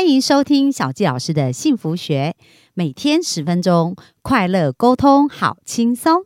[0.00, 2.34] 欢迎收听小纪老师的幸福学，
[2.72, 6.22] 每天十分钟，快乐沟通，好轻松。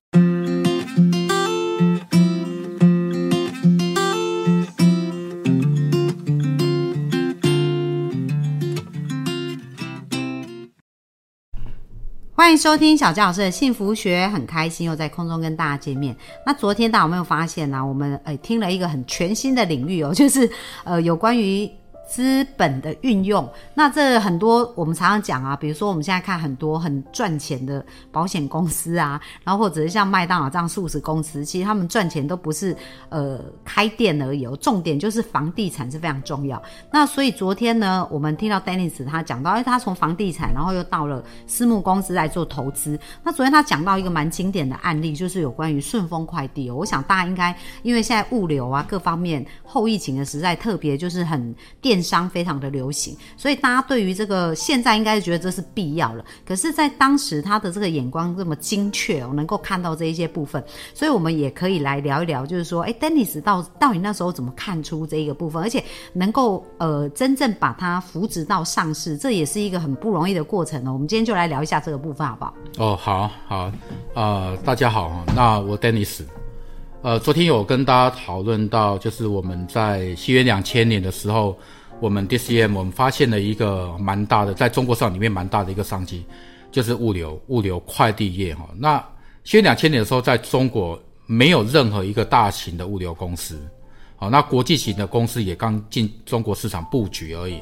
[12.32, 16.16] 欢迎收听小纪老师的幸福学，很开心又在空中跟大家见面。
[16.46, 20.48] 那昨天大家有没有发现呢、我们呃听了一个很全新的领域哦，就是
[20.84, 21.68] 呃有关于。
[22.07, 32.77] 资本的运用，那这很多我们常常讲啊，比如说我们现在看很多很赚钱的保险公司啊，然后或者是像麦当劳这样素食公司，其实他们赚钱都不是
[33.09, 36.62] 呃开店而已哦，重点就是房地产是非常重要。
[36.92, 42.98] 那所以昨天呢，我们听到 Dennis 他讲到，哎，他从房地产，然后又到了私募公司来做投资。
[43.23, 46.77] 那昨天他讲到一个蛮经典的案例，就是有关于顺丰快递哦。
[46.77, 56.25] 我想大家应该因为现在物流啊各方面后疫情的时代，特别就是很电电商非常的流行，所以大家对于这个现在应该是觉得这是必要了。
[56.45, 70.92] 可是，在当时他的这个眼光这么精确哦，能够看到这一些部分，所以我们也可以来聊一聊，就是说，哎，Dennis 到到底那时候怎么看出这一个部分，而且能够呃真正把它扶植到上市，这也是一个很不容易的过程哦。
[70.92, 72.55] 我们今天就来聊一下这个部分，好不好？
[72.79, 73.73] 哦，好好，
[74.14, 76.23] 呃，大家好，那我 Dennis，
[77.03, 81.56] 呃，昨天有跟大家讨论到，就是我们在西元两千年的时候，
[82.05, 86.22] 我们 DCM 我们发现了一个蛮大的，在中国市场里面蛮大的一个商机，
[86.70, 88.69] 就是物流、物流快递业哈。
[88.77, 89.02] 那
[89.42, 93.58] 其实两千年的时候，在中国没有任何一个大型的物流公司，
[94.16, 97.58] 好，那国际型的公司也刚进中国市场布局而已。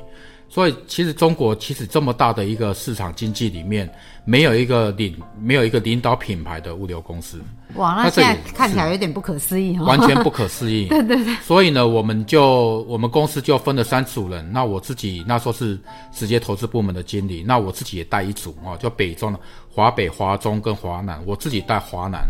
[0.53, 3.91] 所以，其实中国其实这么大的一个市场经济里面，
[4.27, 7.41] 没有一个领没有一个领导品牌的物流公司，
[7.77, 9.85] 哇，那那这现在看起来有点不可思议哦。
[9.87, 10.89] 完全不可思议。
[10.93, 11.35] 对对对。
[11.37, 14.47] 所以呢，我们就我们公司就分了三组人。
[14.53, 15.81] 那我自己那时候是
[16.13, 22.29] 直接投资部门的经理，那我自己也带一组哦，就北中的华北、华中跟华南，我自己带华南。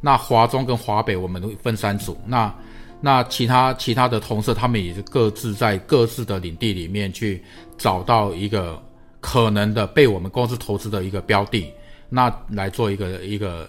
[0.00, 2.16] 那华中跟华北我们分三组。
[2.26, 2.52] 那
[3.00, 7.42] 那其他其他的同事，他们也是各自在各自的领地里面去
[7.78, 8.80] 找到一个
[9.20, 11.72] 可能的被我们公司投资的一个标的，
[12.08, 13.68] 那来做一个一个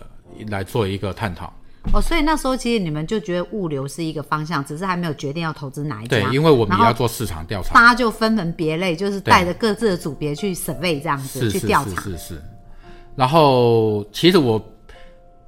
[0.49, 1.51] 来做一个探讨。
[1.93, 6.19] 哦，所以那时候其实你们就觉得物流是一个方向，只是还没有决定要投资哪一家。
[6.19, 7.73] 对，因为我们也要做市场调查。
[7.73, 12.01] 大家就分门别类，就是带着各自的组别去 survey 这样子去调查。
[12.01, 12.41] 是是是。
[13.15, 14.63] 然后其实我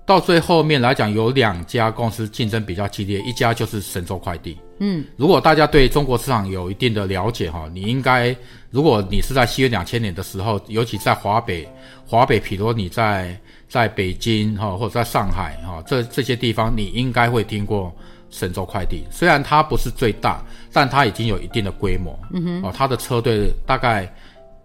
[0.06, 4.58] 到最后面来讲，有两家公司竞争比较激烈，一家就是神州快递。
[4.80, 8.36] 嗯，如果大家对中国市场有一定的了解哈，你应该，
[8.70, 11.68] 如果你是在西元两千年的时候，尤其在华北，
[12.06, 17.96] 华北，比如你在在北京哈，或者在上海哈，这这些地方，你应该会听过
[18.30, 19.06] 神州快递。
[19.10, 20.44] 虽然它不是最大，
[20.74, 22.20] 但它已经有一定的规模。
[22.34, 24.14] 嗯哼，哦，它的车队大概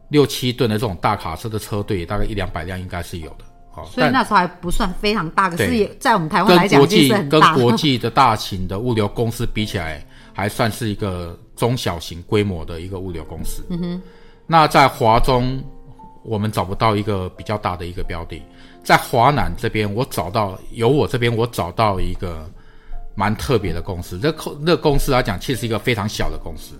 [0.09, 3.44] 六七吨的这种大卡车的车队，大概一两百辆应该是有的。
[3.78, 7.09] 好，所以那时候还不算非常大，可是对也在我们台湾来讲，跟国际。
[7.28, 13.65] 跟国际的大型的物流公司比起来，还算是一个中小型规模的一个物流公司。
[13.71, 14.03] 嗯哼，
[14.47, 15.62] 那在华中，
[16.22, 18.43] 我们找不到一个比较大的一个标的，
[18.83, 22.50] 在华南这边，我找到由我这边我找到一个
[23.15, 24.19] 蛮特别的公司。
[24.19, 26.75] 这公这公司来讲，其实是一个非常小的公司。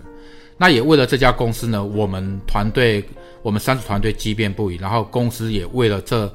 [0.61, 3.03] 那也为了这家公司呢，我们团队
[3.41, 6.31] 我们三组团队激辩不已，然后公司也为了这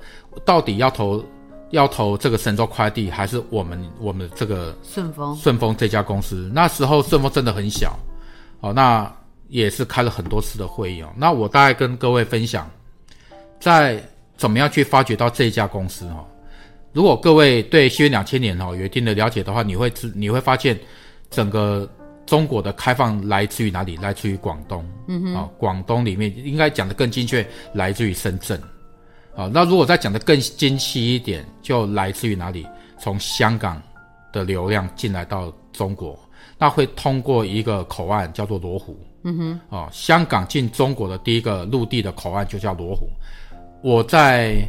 [0.47, 1.23] 到底要投
[1.71, 6.51] 要投这个神州快递，还是我们我们这个顺丰顺丰这家公司？
[6.55, 7.99] 那时候顺丰真的很小，
[8.61, 9.13] 哦，那
[9.49, 11.13] 也是开了很多次的会议哦。
[11.17, 12.69] 那我大概跟各位分享，
[13.61, 14.03] 在
[14.39, 16.25] 怎么样去发掘到这一家公司、哦。
[16.93, 20.79] 如果各位对西元两千年哦有一定的了解的话，你会知你会发现
[21.29, 21.87] 整个
[22.27, 23.97] 中国的开放来自于哪里？
[23.97, 28.61] 来自于广东，嗯哼，啊、广东里面应该讲的更精确，来自于深圳，
[29.37, 32.67] 啊、那如果再讲的更精细一点，就来自于哪里？
[32.99, 33.83] 从香港
[34.33, 36.19] 的流量进来到中国，
[36.57, 43.09] 那会通过一个口岸叫做罗湖，嗯哼，哦，香港进中国的第一个陆地的口岸就叫罗湖。
[43.83, 44.67] 我在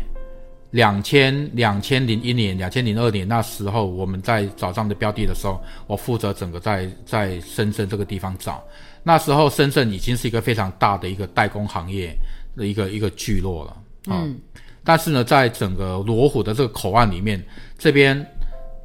[0.76, 5.58] 两千两千零一年、两千零二年那时候，我们在找这样的标的的时候，
[5.88, 8.62] 我负责整个在在深圳这个地方找。
[9.02, 12.14] 那时候深圳已经是一个非常大的一个代工行业
[12.58, 13.78] 的一个一个聚落了，
[14.08, 14.38] 嗯。
[14.84, 17.42] 但是呢，在整个罗湖的这个口岸里面，
[17.78, 18.14] 这边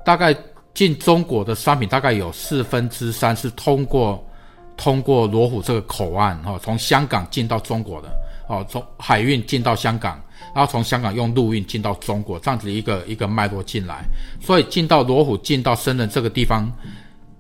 [0.05, 0.33] 大概
[0.73, 4.25] 进中国的商品大概有四分之三是通过
[4.77, 8.09] 通过罗湖这个口岸哈、哦，从香港进到中国的
[8.49, 10.23] 哦，从海运进到香港，
[10.55, 14.05] 然后从香港用陆运进到中国，这样子一个一个脉络进来，
[14.41, 16.71] 所以进到罗湖、进到深圳这个地方，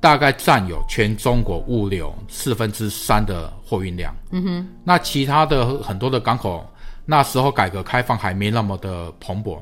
[0.00, 4.14] 大概占有全中国物流四分之三的货运量。
[4.30, 6.64] 嗯哼，那其他的很多的港口，
[7.04, 9.58] 那时候改革开放还没那么的蓬勃，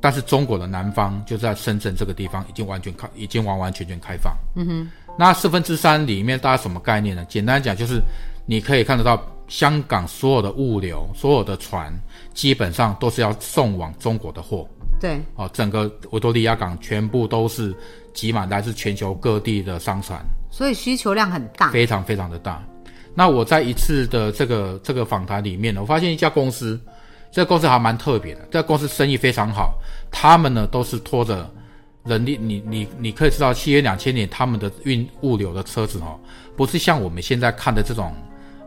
[0.00, 4.36] 但是中国的南方就在深圳这个地方已经完全开，已经完完全全开放。
[4.56, 7.24] 嗯哼，那四分之三里面大概什么概念呢？
[7.28, 8.02] 简单讲就是
[8.46, 11.92] 你可以看得到，香港所有的物流、所有的船，
[12.38, 14.64] 基本上都是要送往中国的货。
[15.00, 17.74] 对，哦，整个维多利亚港全部都是
[18.14, 22.64] 挤满来自全球各地的商船，所以需求量很大，非常非常的大。
[23.12, 26.80] 那我在一次的这个这个访谈里面呢，我发现一家公司，
[27.32, 29.74] 这个公司还蛮特别的，这个公司生意非常好，
[30.08, 31.52] 他们呢都是拖着
[32.04, 36.16] 人力，你你你可以知道，七月两千年他们的运物流的车子哦，
[36.56, 38.14] 不是像我们现在看的这种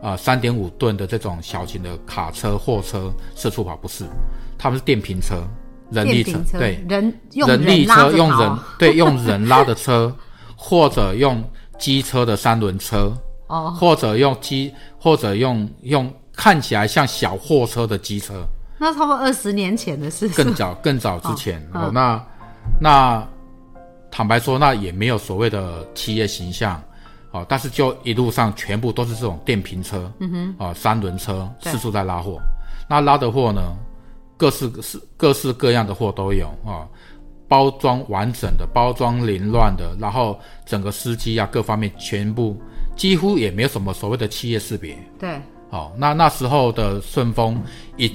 [0.02, 4.04] 啊三点五吨的这种小型的卡车、货车四处跑，不是，
[4.58, 5.42] 他们是电瓶车。
[5.90, 10.10] 人力车对人用人力车用人 对用人拉的车，
[10.56, 11.44] 或者用
[11.78, 13.12] 机车的三轮车
[13.48, 18.42] 哦，或者用机或者用用看起来像小货车的机车。
[18.78, 21.90] 那差不多二十年前的事，更早更早之前哦。
[21.92, 22.24] 那
[22.80, 23.28] 那
[24.10, 26.82] 坦白说，那也没有所谓的企业形象
[27.32, 32.40] 哦，但是就一路上全部都是这种电瓶车，嗯哼，啊三轮车四处在拉货。
[32.88, 33.60] 那拉的货呢？
[34.36, 36.88] 各式各式各式各样的货都有啊，
[37.46, 40.36] 包装完整的，包装凌乱的，然后
[40.66, 42.60] 整个司机啊各方面全部
[42.96, 44.98] 几乎也没有什么所谓的企业识别。
[45.16, 45.40] 对，
[45.70, 47.62] 哦，那那时候的顺丰
[47.96, 48.12] 已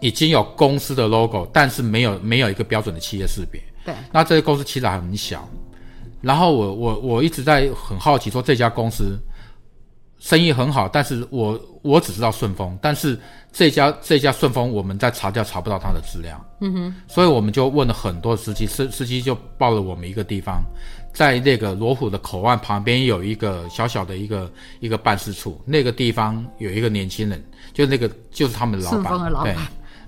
[0.00, 3.60] 已经有公司的 logo，但是没有没有一个标准的企业识别。
[3.84, 5.46] 对，那这个公司其实还很小，
[6.20, 9.18] 然后我我我一直在很好奇说这家公司。
[10.20, 13.16] 生意很好，但是我我只知道顺丰，但是
[13.52, 20.60] 这家这家顺丰我们在查掉查不到他的资料，嗯哼，所以我们就问了很多司机，司司机就报了我们一个地方，
[21.12, 24.50] 在那个罗湖的口岸旁边有一个小小的一个
[24.80, 27.40] 一个办事处，那个地方有一个年轻人，
[27.72, 29.54] 就那个就是他们的老板，对，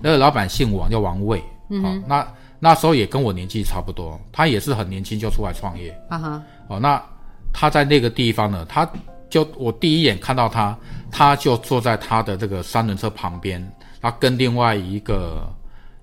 [0.01, 2.27] 那个老板姓王，叫王卫，嗯，那
[2.61, 7.03] 那时候也跟我年纪差不多，他也是很年轻就出来创业，啊哈，哦，那
[7.51, 8.89] 他在那个地方呢，他。
[9.31, 10.77] 就我第一眼看到他，
[11.09, 13.65] 他就坐在他的这个三轮车旁边，
[14.01, 15.49] 他跟另外一个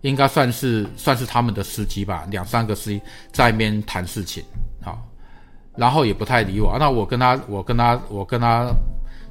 [0.00, 2.98] 应该算是算是他们的司机吧，两三个司机
[3.30, 4.42] 在那边谈事情，
[4.80, 4.98] 好，
[5.76, 6.74] 然后也不太理我。
[6.80, 8.72] 那我跟他，我跟他，我跟他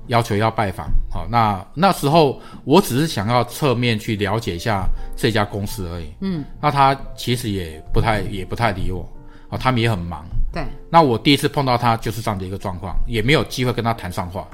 [0.08, 9.08] 要求要拜访，好，那那时候我只是想要侧面去了解一下这家公司而已，嗯，那他其实也不太也不太理我，
[9.50, 10.26] 啊，他们也很忙。
[10.52, 14.48] 对，那我第一次碰到他就是这样的一个状况，也没有机会跟他谈上话。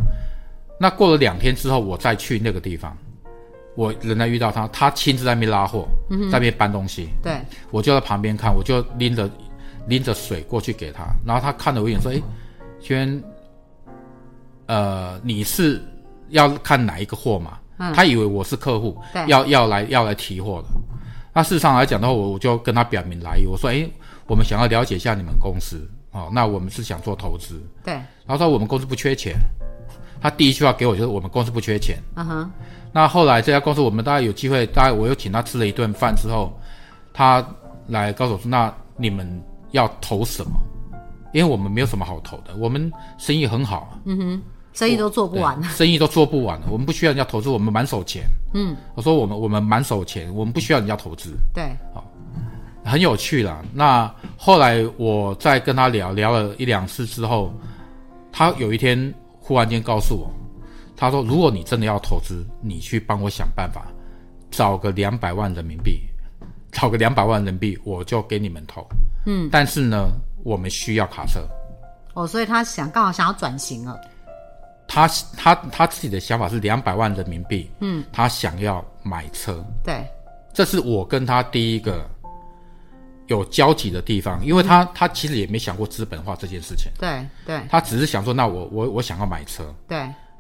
[0.80, 2.98] 那过了两天之后，我再去那个地方，
[3.76, 7.10] 我仍然遇到他，他亲自在那边拉货，在那边搬东西。
[7.22, 7.38] 对，
[7.70, 9.30] 我就在旁边看，我就拎着
[9.88, 12.20] 拎着水过去给他，然后他看了我一眼说：“哎，
[12.82, 13.24] 轩，
[14.74, 15.82] 呃，你是
[16.30, 17.60] 要看哪一个货嘛？”
[17.94, 18.98] 他以为我是客户，
[19.28, 20.68] 要要来要来提货的。
[21.34, 23.88] 那事实上来讲的话，我我就跟他表明来意，我说：“哎。”
[24.26, 27.94] 我们想要了解一下你们公司哦，那我们是想做投资，对。
[28.26, 29.36] 然后说我们公司不缺钱，
[30.22, 31.98] 他第一句话给我就是我们公司不缺钱。
[32.16, 32.52] 嗯哼。
[32.94, 36.58] 那后来这家公司我们大概有机会，大概我又请他吃了一顿饭之后，
[37.14, 37.46] 他
[37.88, 39.28] 来告诉我说：“那你们
[39.72, 40.52] 要投什么？
[41.34, 44.42] 因为我们没有什么好投的，我们生意很好。”嗯哼，
[44.74, 48.24] 生意都做不完，生意都做不完了，我们不需要人家投资，我们满手钱。
[48.54, 51.38] 嗯，我说我们我们满手钱，我们不需要人家投资。
[51.54, 52.04] 对，好。
[52.86, 53.64] 很有趣啦。
[53.72, 57.54] 那后来我在跟他聊聊了一两次之后，
[58.30, 60.30] 他有一天忽然间告诉我，
[60.98, 63.88] 他说：“如果你真的要投资，你去帮我想办法，
[64.52, 66.02] 找个两百万人民币，
[66.74, 68.86] 找个两百万人民币，我就给你们投。
[69.26, 70.10] 嗯，但是呢，
[70.44, 71.40] 我们需要卡车。
[72.16, 73.98] 哦，所以他想刚好想要转型了。
[74.88, 77.70] 他他他自己的想法是两百万人民币。
[77.80, 79.64] 嗯，他想要买车。
[79.84, 80.06] 对，
[80.54, 82.10] 这是我跟他第一个。
[83.28, 86.92] 有交集的地方，因为他他其实也没想过资本化这件事情。
[87.00, 89.64] 对对，他只是想说，那我我我想要买车。
[89.88, 89.98] 对，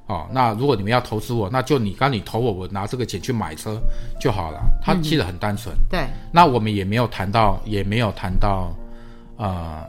[0.07, 3.81] 哦，那如果你们要投资我，那就你刚你投我，我拿这个钱去买车
[4.19, 4.59] 就好了。
[4.81, 5.73] 他其实很单纯。
[5.89, 8.75] 对，那我们也没有谈到，也没有谈到，
[9.37, 9.81] 呃，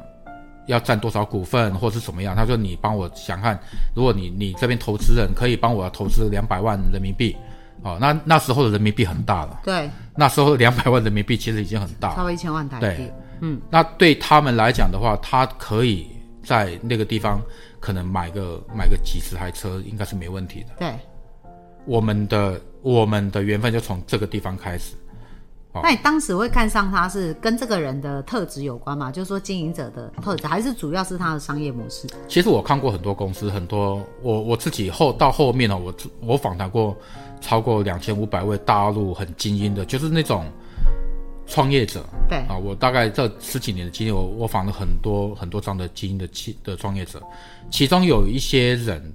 [0.66, 2.35] 要占多少股份或是怎么样。
[2.35, 3.59] 他说你帮我想看，
[3.94, 7.37] 如果你你这边投资人可以帮我投资两百万人民币。
[7.83, 9.61] 哦，那那时候的人民币很大了。
[9.62, 13.11] 对，那时候两百万人民币其实已经很大，超过一千万台币。
[13.40, 16.06] 嗯，那对他们来讲的话，他可以
[16.42, 17.42] 在那个地方
[17.80, 20.68] 可能买个买个几十台车，应该是没问题的。
[20.78, 20.94] 对，
[21.85, 24.94] 我们的我们的缘分就从这个地方开始。
[25.83, 29.11] 那你当时会看上他是跟这个人的特质有关吗？
[29.11, 32.07] 就是说经营者的特质，还是主要是他的商业模式？
[32.28, 36.97] 其实我看过很多公司，很多我我自己后到后面呢，我我访谈过
[37.40, 40.47] 超过两千五百位大陆很精英的，就是那种
[41.47, 42.04] 创业者。
[42.28, 47.23] 对啊，我大概这十几年的经验，我我访了很多很多这样的精英的企的创业者，
[47.71, 49.12] 其中有一些人。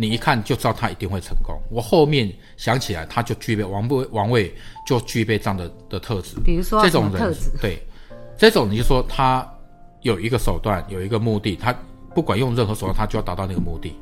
[0.00, 1.60] 你一看就知道他一定会成功。
[1.72, 4.54] 我后面想起来，他就具备王位，王位
[4.86, 6.36] 就具备这样的的特质。
[6.44, 7.84] 比如说这种人，对，
[8.36, 9.44] 这种你就说他
[10.02, 11.74] 有一个手段，有一个目的，他
[12.14, 13.92] 不管用任何手段，他就要达到那个目的。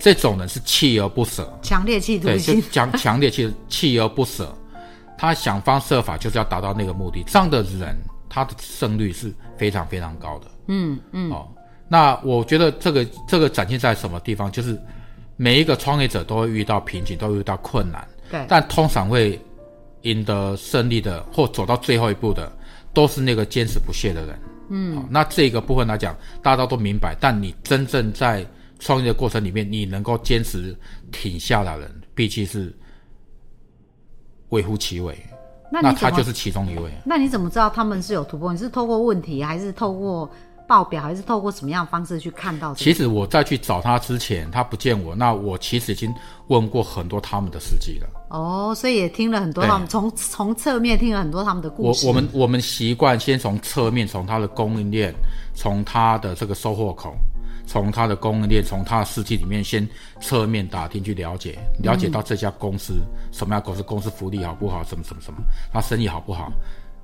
[0.00, 4.52] 这种人是锲而不舍，强烈气度心，强强烈气锲而不舍，
[5.16, 7.22] 他想方设法就是要达到那个目的。
[7.28, 7.96] 这样的人，
[8.28, 10.46] 他的胜率是非常非常高的。
[10.66, 11.30] 嗯嗯。
[11.30, 11.46] 哦，
[11.86, 14.76] 那我觉得这个这个展现在什么地方，就是。
[15.40, 18.06] 每一个创业者都会遇到瓶颈，都会遇到困难。
[18.30, 19.40] 对，但通常会
[20.02, 22.52] 赢得胜利的，或走到最后一步的，
[22.92, 24.38] 都是那个坚持不懈的人。
[24.68, 27.16] 嗯，那这个部分来讲，大家都明白。
[27.18, 28.46] 但你真正在
[28.78, 30.76] 创业的过程里面，你能够坚持
[31.10, 32.70] 挺下来的人，毕竟是
[34.50, 35.16] 微乎其微。
[35.72, 36.90] 那他就是其中一位。
[37.02, 38.52] 那你怎么知道他们是有突破？
[38.52, 40.30] 你是透过问题，还是透过？
[40.70, 42.72] 报表还是透过什么样的方式去看到？
[42.76, 46.14] 其实我在去找他之前，他不见我，那我其实已经
[46.46, 48.08] 问过很多他们的司机了。
[48.28, 52.06] 哦，所以也听了很多他们从从侧面听了很多他们的故事。
[52.06, 55.12] 我我们我们习惯先从侧面，从他的供应链，
[55.56, 57.16] 从他的这个收货口，
[57.66, 59.84] 从他的供应链，从他的司机里面先
[60.20, 63.00] 侧面打听去了解，了解到这家公司
[63.32, 65.40] 什么样公司，公司福利好不好，什么什么什么，
[65.72, 66.52] 他生意好不好。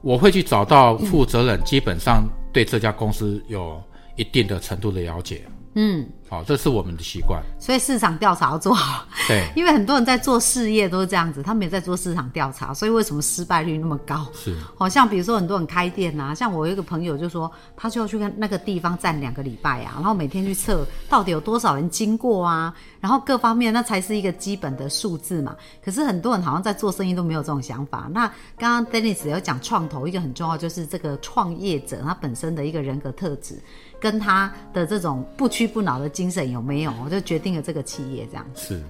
[0.03, 3.83] 我会去找到负责人，基本上对这家公司有
[4.15, 5.43] 一定的程度的了解。
[5.78, 7.42] 嗯，好，这是我们的习惯。
[7.61, 9.04] 所以市场调查要做好。
[9.28, 14.26] 对， 因为很多人在做事业都是这样子，他们也在做市场调查，所以为什么失败率那么高？
[14.33, 25.54] 是，好像比如说很多人开店呐，像我有一个朋友就说，他就要去跟那个地方站两个礼拜啊，然后每天去测到底有多少人经过啊，然后各方面那才是一个基本的数字嘛。
[25.85, 28.09] 可是很多人好像在做生意都没有这种想法。
[28.14, 33.61] 那刚刚 Dennis 有讲创投，一个很重要就是这个创业者他本身的一个人格特质。
[34.06, 36.92] 跟他的这种不屈不挠的精神有没有？
[37.04, 38.46] 我就决定了这个企业这样。
[38.54, 38.80] 是，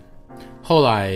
[0.62, 1.10] 后来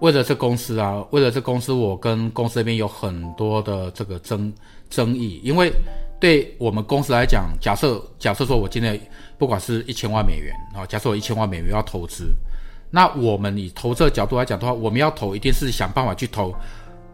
[0.00, 4.52] 为了这公司啊，为了这公司，我跟公司那边有很多的这个争
[4.90, 5.40] 争议。
[5.42, 5.72] 因为
[6.20, 9.00] 对我们公司来讲，假设假设说我今天
[9.38, 12.34] 不管是一千万美元啊，假设我一千万美元要投资，
[12.90, 16.54] 那我们以投资的角度来讲的话，我们要投一定是想办法去投，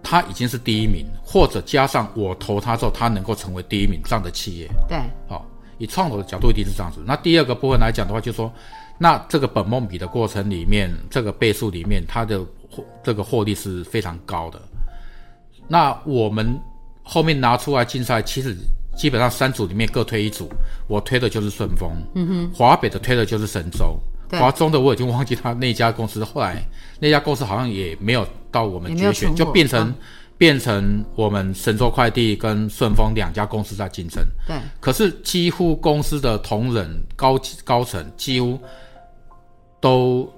[0.03, 4.69] 他已经是第一名，或者加上我投他之后，他能够成为第一名这样的企业。
[4.89, 5.47] 对，好。
[5.79, 7.01] 以创投的角度一定是这样子。
[7.07, 8.53] 那第二个部分来讲的话，就说，
[8.99, 12.41] 那这个本梦比的过程里面，这个倍数里面，它的
[12.71, 14.61] 获这个获利是非常高的。
[15.69, 16.59] 那我们
[17.03, 18.57] 后面拿出来竞赛，其实
[18.97, 20.49] 基本上三组里面各推一组，
[20.89, 23.99] 我推的就是顺丰，嗯哼，华北的推的就是神州，
[24.31, 26.63] 华中的我已经忘记他那家公司，后来
[26.99, 29.95] 那家公司好像也没有到我们决选，就变成。
[30.39, 34.23] 变成我们神州快递跟顺丰两家公司在竞争。
[34.47, 34.55] 对。
[34.81, 38.61] 可是几乎公司的同仁高高层几乎
[39.81, 40.31] 都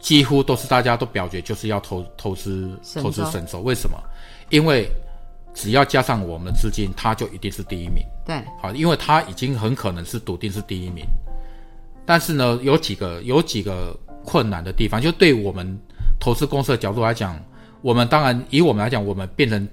[0.00, 3.60] 几乎都是大家都表决就是要投投资投资神州。
[3.60, 3.96] 为什么？
[4.50, 4.90] 因为
[5.54, 8.04] 只要加上我们的资金，他就一定是第一名。
[8.24, 8.42] 对。
[8.60, 11.04] 好，因为他已经很可能是笃定是第一名。
[12.04, 15.78] 但是呢，有几个有几个困难的地方，就对我们
[16.18, 17.40] 投资公司的角度来讲。
[17.82, 19.68] 我们当然以我们来讲，我们变成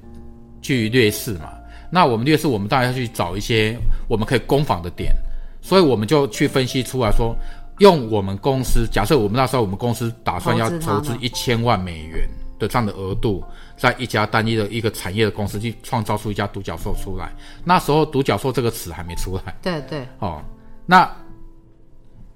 [0.61, 1.53] 去劣势嘛。
[1.89, 5.13] 那我们劣势，我们当然要去找一些我们可以攻防的点。
[5.61, 7.35] 所以我们就去分析出来说，
[7.79, 12.27] 用我们公司假设我们那时候我们公司打算要投资一千万美元
[12.59, 13.43] 的这样的额度，
[13.77, 17.31] 在一家单一的一个产业的公司去创造出一家独角兽出来。
[17.63, 19.55] 那时候独角兽这个词还没出来。
[19.61, 20.05] 对对。
[20.19, 20.41] 哦，
[20.85, 21.09] 那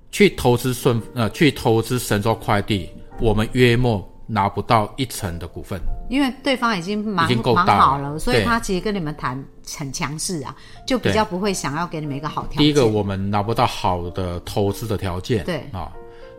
[0.10, 4.08] 去投资顺呃去投资神州快递，我们约莫。
[4.30, 5.80] 拿不到一成的股份，
[6.10, 9.42] 因为对方已经蛮蛮好了，所以他其实跟你们谈
[9.78, 10.54] 很强势啊，
[10.86, 12.58] 就比较不会想要给你们一个好条件。
[12.58, 15.90] 第一个，我们拿不到好的投资的条件，对啊。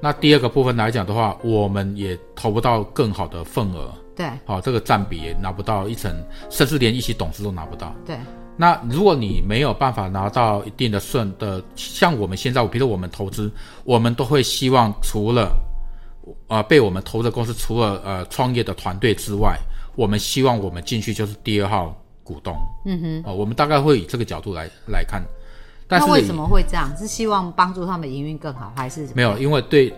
[0.00, 6.14] 那第二个部分来讲的话，我们也投不到更好的份额，对，好，这个占比也拿不到一成，
[6.50, 7.92] 甚至连一起董事都拿不到。
[8.04, 8.16] 对，
[8.54, 13.50] 那如果你没有办法拿到一定的顺的，像我们现在，比如我们投资，
[13.85, 15.50] 我们都会希望除了。
[16.47, 19.58] 啊，被我们投的公司除了呃创业的团队之外，
[19.97, 22.54] 我们希望我们进去就是第二号股东。
[22.85, 25.23] 嗯哼，哦，我们大概会以这个角度来来看。
[25.88, 26.94] 那为什么会这样？
[26.99, 29.38] 是希望帮助他们营运更好，还是没有？
[29.38, 29.90] 因为对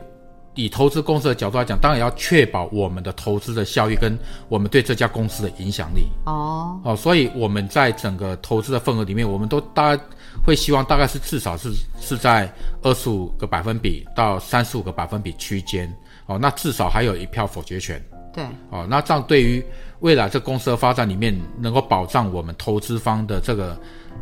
[0.54, 4.16] 以投资公司的角度来讲，当然要确保我们的投资的效益跟
[4.48, 6.06] 我们对这家公司的影响力。
[6.26, 10.02] 哦，哦，所以我们在整个投资的份额里面，我们都大概
[10.46, 15.92] 会希望大概是至少是是在二十五个百分比到三十五个百分比区间。
[16.30, 18.00] 哦，那至少还有一票否决权。
[18.32, 19.60] 对，哦，那这样对于
[19.98, 23.76] 未来这公司的发展里面，能够保障我们投资方的这个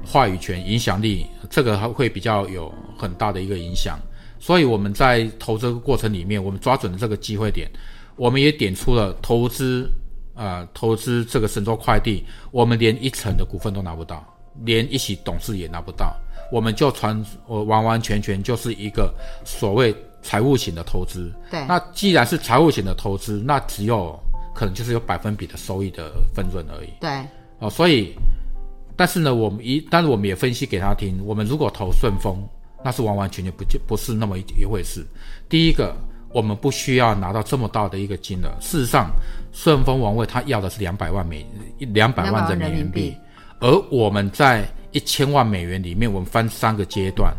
[0.07, 3.99] 话语权、影响力，这个还会比较有很大的一个影响。
[4.39, 7.69] 所以我们在投资过程里面，我们抓准了这个机会点，
[8.17, 9.87] 我们也点出了投资，
[10.35, 14.25] 呃，投资这个神州快递，我们连一成的股份都拿不到，
[14.65, 16.17] 连一起董事也拿不到，
[16.51, 19.13] 我们就传，我完完全全就是一个
[19.45, 19.95] 所谓。
[20.23, 24.19] 财务型的投资，对，那既然是财务型的投资，那只有
[24.55, 26.89] 可能就是有百分比的收益的分润而已。
[27.01, 27.25] 对，
[27.61, 28.15] 哦，所以，
[28.97, 32.37] 但是呢，我们一，但是我们也分析给他听，我们如果投顺丰，
[32.85, 35.07] 那是完完全全不就不是那么一一回事。
[35.49, 35.97] 第一个，
[36.31, 39.11] 我们不需要拿到这么大的一个金额，事实上，
[39.53, 41.47] 顺丰王位他要的是两百万美
[41.79, 43.17] 两百万人民币，
[43.61, 47.33] 而我们在一千万美元里面，我们分三个阶段。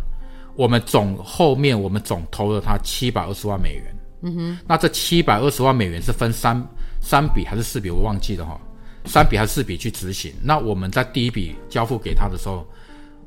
[0.59, 6.61] 我们总后面我们总投了他七百二十万美元，嗯哼，那这七百二十万美元是分三
[7.01, 7.89] 三笔还是四笔？
[7.89, 8.59] 我忘记了哈，
[9.05, 10.33] 三笔还是四笔去执行？
[10.43, 12.67] 那我们在第一笔交付给他的时候，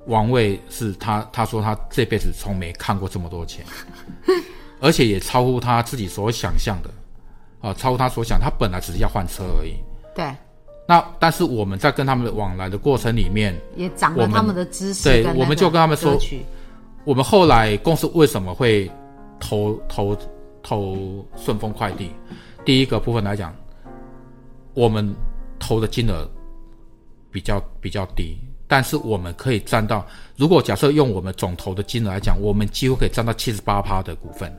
[0.08, 3.64] 王位是他他说他这辈子从没看过这么多钱，
[4.78, 6.90] 而且也超乎他自己所想象的，
[7.66, 9.76] 啊，超乎他所想，他本来只是要换车而已。
[10.14, 10.30] 对。
[10.86, 16.18] 那但是我们在跟他们的往来的过程里面，也长了他们的知识，对，我们就跟他们说。
[17.04, 18.90] 我们后来公司为什么会
[19.40, 20.16] 投投
[20.62, 22.10] 投顺丰快递？
[22.64, 23.54] 第一个部分来讲，
[24.74, 25.12] 我们
[25.58, 26.28] 投的金额
[27.30, 30.06] 比较比较低，但是我们可以占到，
[30.36, 34.52] 如果假设用我们总投的金额来讲，我们几乎可以占到七十八趴的股份，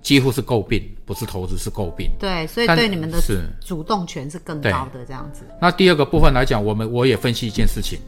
[0.00, 2.10] 几乎是诟病，不是投资是诟病。
[2.18, 3.20] 对，所以对你们的
[3.60, 5.42] 主动权是更高的这样子。
[5.60, 7.98] 那第二个部分来讲，我们我也分析一件事情。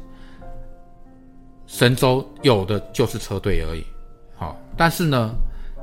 [1.75, 3.85] 神州有的就是车队而已，
[4.37, 5.35] 好，但是呢，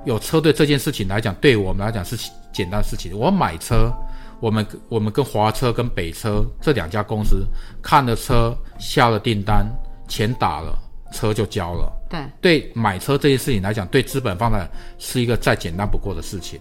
[0.05, 2.15] 有车队这件事情来讲，对我们来讲是
[2.53, 3.11] 简单事情。
[3.13, 3.91] 我买车，
[4.39, 7.45] 我们我们跟华车跟北车这两家公司
[7.81, 9.69] 看了车，下了订单，
[10.07, 10.79] 钱打了，
[11.11, 11.91] 车就交了。
[12.09, 14.65] 对，对买车这件事情来讲，对资本方呢
[14.97, 16.57] 是一个再简单不过的事情。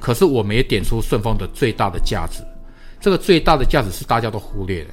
[0.00, 2.42] 可是我们也点出顺丰的最大的价值，
[2.98, 4.90] 这个最大的价值是大家都忽略的。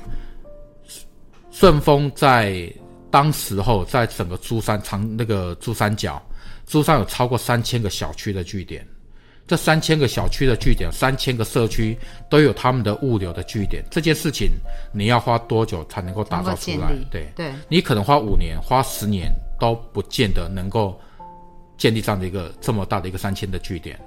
[1.50, 2.72] 顺丰在
[3.12, 6.22] 当时候，在整个珠山长那个珠三角，
[6.68, 8.88] 珠山有超过三千个小区的据点，
[9.48, 11.98] 这三千个小区的据点，三千个社区
[12.30, 13.84] 都有他们的物流的据点。
[13.90, 14.52] 这件事情
[14.94, 16.94] 你要花多久才能够打造出来？
[17.10, 21.00] 对对，你可能花五年、花十年都不见得能够
[21.78, 24.00] 建立这样的一个这么大的一个三千的据点。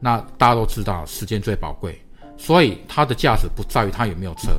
[0.00, 1.96] 那大家都知道，时间最宝贵，
[2.36, 4.50] 所以它的价值不在于它有没有车，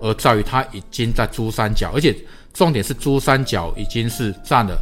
[0.00, 2.14] 而在于它已经在珠三角，而且。
[2.54, 4.78] 重点是珠三角已经是占了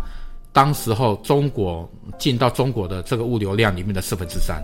[0.52, 4.62] 当时候中国进到中国的这个物流量里面的四分之三，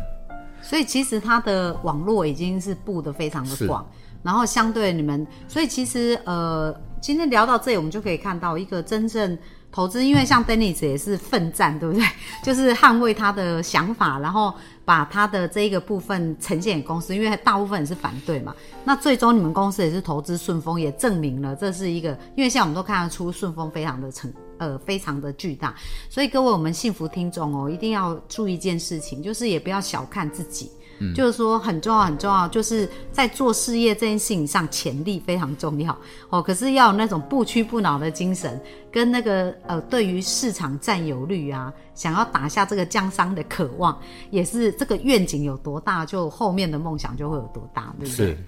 [0.62, 3.84] 所以其实它的网络已经是布的非常的广，
[4.22, 9.36] 然后相对你们，所以其实呃，今天聊到这里，我们就可以看到一个真正。
[9.70, 12.04] 投资，因为像 Dennis 也是奋战，对不对？
[12.42, 14.52] 就是捍卫他的想法，然后
[14.84, 18.54] 把他的这一个部分呈现给公司，因为大部分人是反对嘛。
[18.84, 25.74] 那最终你们公司也是投资顺丰，也证明了这是一个，因为现在我们都看得出顺丰非常的成，呃，非常的巨大。
[26.08, 30.70] 所以各位我们幸福听众哦，一定要注意一件事情，就是也不要小看自己。
[31.14, 35.96] 就是说很重要很重要，就是在做事业这件事情上，潜力非常重要
[36.30, 36.42] 哦。
[36.42, 43.98] 可是要有那种不屈不挠的精神，跟那个呃，对于市场占有率啊，想要打下这个江山的渴望，
[44.30, 48.26] 也是这个愿景有多大，就后面的梦想就会有多大，对不对？
[48.26, 48.38] 是。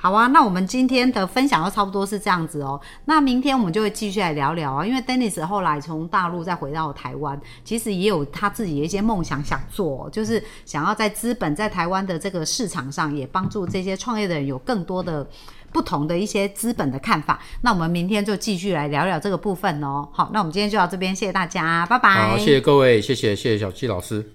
[0.00, 2.80] 好啊，那我们今天的分享就差不多是这样子哦。
[3.06, 15.28] 那明天我们就会继续来聊聊啊，因为 Dennis 后来从大陆再回到台湾，其实也有他自己的一些梦想想做，就是想要在资本在台湾的这个市场上，也帮助这些创业的人有更多的
[15.72, 17.40] 不同的一些资本的看法。
[17.62, 20.08] 那我们明天就继续来聊聊这个部分哦。
[20.12, 22.30] 好，那我们今天就到这边，谢谢大家，拜拜。
[22.30, 24.32] 好，谢谢各位，谢谢谢谢小七老师。